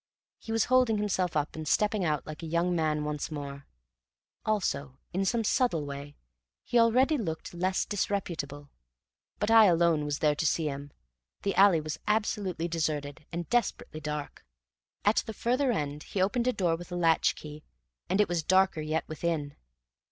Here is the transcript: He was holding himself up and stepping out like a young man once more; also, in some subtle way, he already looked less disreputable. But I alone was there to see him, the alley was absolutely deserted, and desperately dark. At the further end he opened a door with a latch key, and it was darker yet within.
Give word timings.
He 0.39 0.51
was 0.51 0.65
holding 0.65 0.97
himself 0.97 1.37
up 1.37 1.55
and 1.55 1.67
stepping 1.67 2.03
out 2.03 2.25
like 2.25 2.41
a 2.41 2.47
young 2.47 2.75
man 2.75 3.05
once 3.05 3.29
more; 3.29 3.67
also, 4.43 4.97
in 5.13 5.25
some 5.25 5.43
subtle 5.43 5.85
way, 5.85 6.15
he 6.63 6.79
already 6.79 7.19
looked 7.19 7.53
less 7.53 7.85
disreputable. 7.85 8.71
But 9.37 9.51
I 9.51 9.65
alone 9.65 10.03
was 10.03 10.17
there 10.17 10.33
to 10.33 10.45
see 10.47 10.65
him, 10.65 10.91
the 11.43 11.53
alley 11.53 11.81
was 11.81 11.99
absolutely 12.07 12.67
deserted, 12.67 13.27
and 13.31 13.47
desperately 13.49 13.99
dark. 13.99 14.43
At 15.05 15.17
the 15.27 15.33
further 15.35 15.71
end 15.71 16.01
he 16.01 16.19
opened 16.19 16.47
a 16.47 16.51
door 16.53 16.75
with 16.75 16.91
a 16.91 16.95
latch 16.95 17.35
key, 17.35 17.63
and 18.09 18.19
it 18.19 18.27
was 18.27 18.41
darker 18.41 18.81
yet 18.81 19.07
within. 19.07 19.55